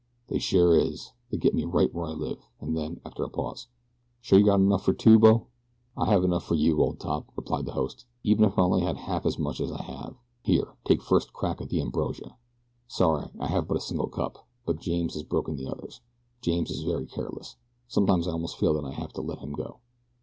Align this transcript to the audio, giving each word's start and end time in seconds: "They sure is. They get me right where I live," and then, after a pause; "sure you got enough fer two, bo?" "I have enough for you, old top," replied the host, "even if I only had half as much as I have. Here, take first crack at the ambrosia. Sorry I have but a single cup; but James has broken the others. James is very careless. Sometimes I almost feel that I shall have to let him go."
"They 0.29 0.39
sure 0.39 0.75
is. 0.75 1.11
They 1.29 1.37
get 1.37 1.53
me 1.53 1.63
right 1.63 1.93
where 1.93 2.07
I 2.07 2.13
live," 2.13 2.47
and 2.59 2.75
then, 2.75 2.99
after 3.05 3.23
a 3.23 3.29
pause; 3.29 3.67
"sure 4.19 4.39
you 4.39 4.45
got 4.45 4.55
enough 4.59 4.83
fer 4.85 4.93
two, 4.93 5.19
bo?" 5.19 5.45
"I 5.95 6.09
have 6.09 6.23
enough 6.23 6.43
for 6.43 6.55
you, 6.55 6.81
old 6.81 6.99
top," 6.99 7.27
replied 7.35 7.65
the 7.67 7.73
host, 7.73 8.07
"even 8.23 8.43
if 8.45 8.57
I 8.57 8.63
only 8.63 8.81
had 8.81 8.97
half 8.97 9.27
as 9.27 9.37
much 9.37 9.61
as 9.61 9.71
I 9.71 9.83
have. 9.83 10.15
Here, 10.41 10.73
take 10.85 11.03
first 11.03 11.33
crack 11.33 11.61
at 11.61 11.69
the 11.69 11.79
ambrosia. 11.79 12.35
Sorry 12.87 13.29
I 13.39 13.45
have 13.45 13.67
but 13.67 13.77
a 13.77 13.79
single 13.79 14.07
cup; 14.09 14.47
but 14.65 14.79
James 14.81 15.13
has 15.13 15.21
broken 15.21 15.55
the 15.55 15.67
others. 15.67 16.01
James 16.41 16.71
is 16.71 16.81
very 16.81 17.05
careless. 17.05 17.57
Sometimes 17.87 18.27
I 18.27 18.31
almost 18.31 18.57
feel 18.57 18.73
that 18.73 18.83
I 18.83 18.93
shall 18.93 19.01
have 19.01 19.13
to 19.13 19.21
let 19.21 19.37
him 19.37 19.51
go." 19.53 19.81